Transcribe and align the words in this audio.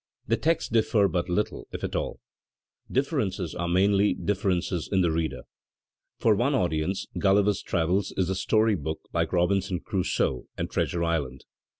The 0.25 0.35
texts 0.35 0.67
differ 0.71 1.07
but 1.07 1.29
little, 1.29 1.67
if 1.71 1.83
at 1.83 1.95
all; 1.95 2.19
differences 2.91 3.53
are 3.53 3.67
mainly 3.67 4.15
differences 4.15 4.89
in 4.91 5.01
the 5.01 5.11
reader. 5.11 5.43
For 6.17 6.33
one 6.33 6.55
audience 6.55 7.05
"Gulliver's 7.19 7.61
Travels'* 7.61 8.11
is 8.17 8.27
a 8.27 8.33
story 8.33 8.73
book 8.73 9.01
like 9.13 9.31
"Robinson 9.31 9.79
Crusoe 9.79 10.47
and 10.57 10.71
"Treasure 10.71 11.03
Island." 11.03 11.43